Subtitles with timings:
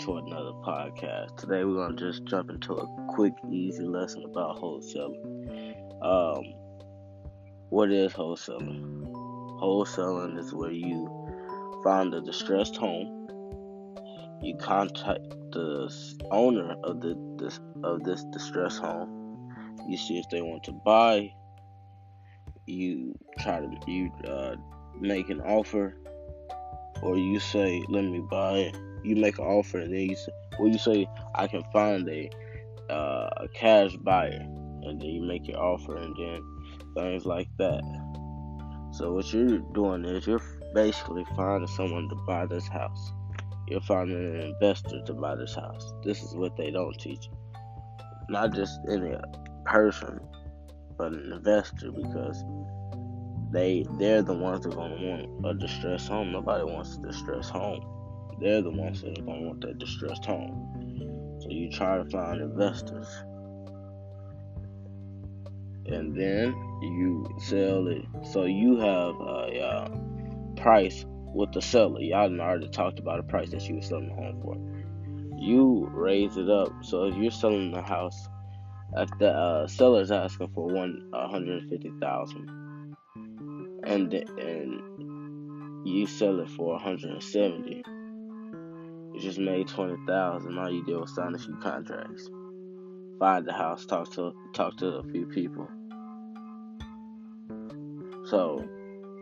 [0.00, 1.36] to another podcast.
[1.36, 5.74] Today we're gonna just jump into a quick, easy lesson about wholesaling.
[6.02, 6.42] Um,
[7.68, 9.02] what is wholesaling?
[9.60, 11.08] Wholesaling is where you
[11.84, 13.28] find a distressed home.
[14.42, 15.22] You contact
[15.52, 15.92] the
[16.30, 19.52] owner of the this of this distressed home.
[19.88, 21.32] You see if they want to buy.
[22.66, 24.56] You try to you uh,
[24.98, 25.96] make an offer
[27.02, 30.32] or you say, "Let me buy it." You make an offer, and then you say,
[30.58, 32.30] "Well, you say I can find a
[32.90, 34.40] uh, a cash buyer,"
[34.82, 36.42] and then you make your offer, and then
[36.94, 37.82] things like that.
[38.92, 40.40] So what you're doing is you're
[40.74, 43.12] basically finding someone to buy this house.
[43.68, 45.92] You're finding an investor to buy this house.
[46.04, 47.28] This is what they don't teach.
[48.28, 49.16] Not just any
[49.64, 50.20] person,
[50.96, 52.44] but an investor because
[53.50, 56.32] they they're the ones that are gonna want a distressed home.
[56.32, 57.80] Nobody wants a distressed home.
[58.40, 61.38] They're the ones that are gonna want that distressed home.
[61.40, 63.08] So you try to find investors.
[65.86, 68.04] And then you sell it.
[68.32, 69.88] So you have a uh,
[70.56, 71.04] price
[71.34, 72.00] with the seller.
[72.00, 75.38] Y'all already talked about a price that you were selling the home for.
[75.38, 76.72] You raise it up.
[76.82, 78.28] So if you're selling the house,
[78.96, 82.48] if the uh, seller's asking for one hundred fifty thousand
[83.86, 87.84] and and you sell it for 170
[89.14, 92.28] you just made 20000 all you did was sign a few contracts.
[93.20, 95.68] Find the house talk to talk to a few people.
[98.26, 98.68] So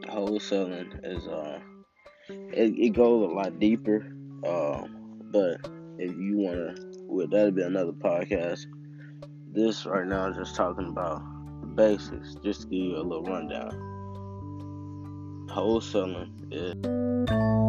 [0.05, 1.61] wholesaling is uh
[2.29, 4.07] it, it goes a lot deeper
[4.47, 4.87] uh,
[5.31, 5.61] but
[5.99, 8.65] if you want to well that'll be another podcast.
[9.55, 11.23] This right now is just talking about
[11.61, 13.73] the basics just to give you a little rundown.
[15.51, 17.62] Wholesaling is